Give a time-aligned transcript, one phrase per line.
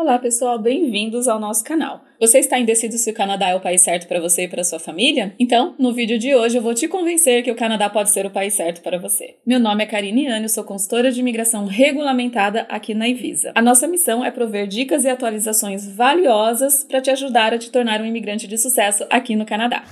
[0.00, 2.02] Olá, pessoal, bem-vindos ao nosso canal.
[2.18, 4.78] Você está indeciso se o Canadá é o país certo para você e para sua
[4.78, 5.34] família?
[5.38, 8.30] Então, no vídeo de hoje eu vou te convencer que o Canadá pode ser o
[8.30, 9.36] país certo para você.
[9.44, 13.52] Meu nome é Karine Anne, sou consultora de imigração regulamentada aqui na Ivisa.
[13.54, 18.00] A nossa missão é prover dicas e atualizações valiosas para te ajudar a te tornar
[18.00, 19.84] um imigrante de sucesso aqui no Canadá.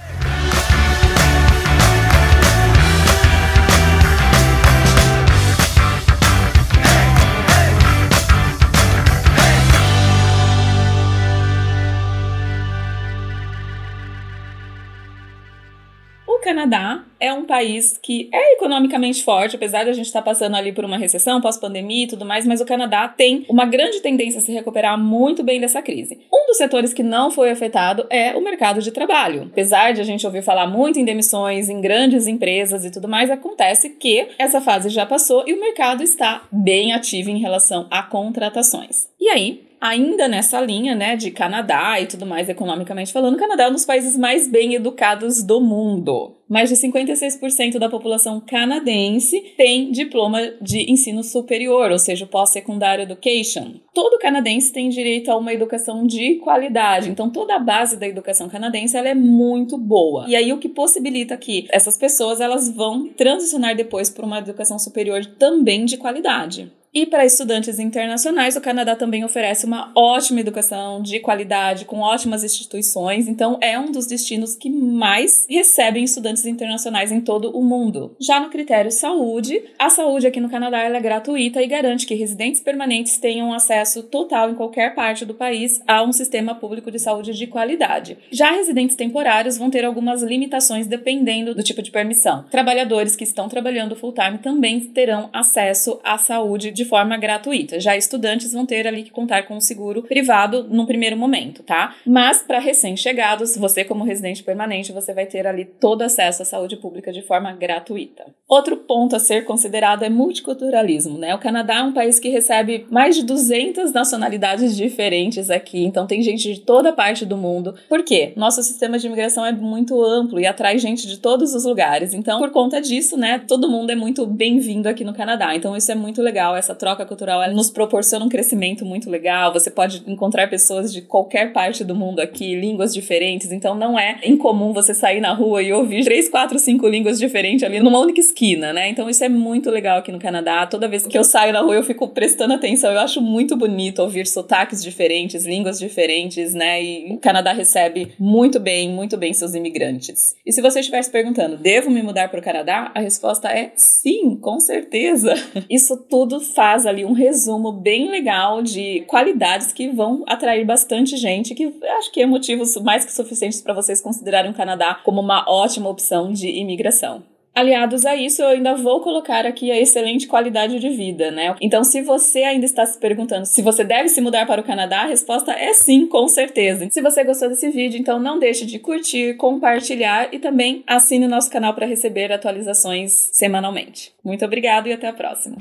[16.42, 20.56] Canadá é um país que é economicamente forte, apesar de a gente estar tá passando
[20.56, 24.38] ali por uma recessão, pós-pandemia e tudo mais, mas o Canadá tem uma grande tendência
[24.38, 26.20] a se recuperar muito bem dessa crise.
[26.32, 29.48] Um dos setores que não foi afetado é o mercado de trabalho.
[29.50, 33.30] Apesar de a gente ouvir falar muito em demissões, em grandes empresas e tudo mais,
[33.30, 38.02] acontece que essa fase já passou e o mercado está bem ativo em relação a
[38.02, 39.08] contratações.
[39.20, 43.64] E aí, ainda nessa linha, né, de Canadá e tudo mais economicamente falando, o Canadá
[43.64, 46.37] é um dos países mais bem educados do mundo.
[46.48, 53.74] Mais de 56% da população canadense tem diploma de ensino superior, ou seja, pós-secundário education.
[53.92, 58.48] Todo canadense tem direito a uma educação de qualidade, então toda a base da educação
[58.48, 60.24] canadense ela é muito boa.
[60.26, 64.78] E aí o que possibilita que essas pessoas elas vão transicionar depois para uma educação
[64.78, 66.72] superior também de qualidade.
[66.92, 72.42] E para estudantes internacionais, o Canadá também oferece uma ótima educação de qualidade, com ótimas
[72.42, 78.16] instituições, então é um dos destinos que mais recebem estudantes internacionais em todo o mundo.
[78.18, 82.60] Já no critério saúde, a saúde aqui no Canadá é gratuita e garante que residentes
[82.60, 87.32] permanentes tenham acesso total em qualquer parte do país a um sistema público de saúde
[87.32, 88.16] de qualidade.
[88.30, 92.44] Já residentes temporários vão ter algumas limitações dependendo do tipo de permissão.
[92.50, 97.80] Trabalhadores que estão trabalhando full-time também terão acesso à saúde de forma gratuita.
[97.80, 101.96] Já estudantes vão ter ali que contar com um seguro privado no primeiro momento, tá?
[102.06, 106.76] Mas para recém-chegados, você como residente permanente, você vai ter ali todo acesso à saúde
[106.76, 108.26] pública de forma gratuita.
[108.48, 111.34] Outro ponto a ser considerado é multiculturalismo, né?
[111.34, 116.22] O Canadá é um país que recebe mais de 200 nacionalidades diferentes aqui, então tem
[116.22, 117.74] gente de toda parte do mundo.
[117.88, 118.32] Por quê?
[118.36, 122.14] Nosso sistema de imigração é muito amplo e atrai gente de todos os lugares.
[122.14, 125.54] Então, por conta disso, né, todo mundo é muito bem-vindo aqui no Canadá.
[125.56, 129.52] Então, isso é muito legal, essa troca cultural ela nos proporciona um crescimento muito legal.
[129.52, 133.50] Você pode encontrar pessoas de qualquer parte do mundo aqui, línguas diferentes.
[133.50, 137.64] Então não é incomum você sair na rua e ouvir três, quatro, cinco línguas diferentes
[137.64, 138.90] ali numa única esquina, né?
[138.90, 140.66] Então isso é muito legal aqui no Canadá.
[140.66, 142.92] Toda vez que eu saio na rua eu fico prestando atenção.
[142.92, 146.82] Eu acho muito bonito ouvir sotaques diferentes, línguas diferentes, né?
[146.82, 150.36] E o Canadá recebe muito bem, muito bem seus imigrantes.
[150.44, 152.92] E se você estiver se perguntando, devo me mudar para o Canadá?
[152.94, 155.34] A resposta é sim, com certeza.
[155.70, 161.54] Isso tudo faz ali um resumo bem legal de qualidades que vão atrair bastante gente,
[161.54, 165.44] que acho que é motivos mais que suficientes para vocês considerarem o Canadá como uma
[165.48, 167.22] ótima opção de imigração.
[167.54, 171.54] Aliados a isso, eu ainda vou colocar aqui a excelente qualidade de vida, né?
[171.60, 175.02] Então, se você ainda está se perguntando se você deve se mudar para o Canadá,
[175.02, 176.88] a resposta é sim, com certeza.
[176.90, 181.28] Se você gostou desse vídeo, então não deixe de curtir, compartilhar e também assine o
[181.28, 184.12] nosso canal para receber atualizações semanalmente.
[184.24, 185.56] Muito obrigado e até a próxima.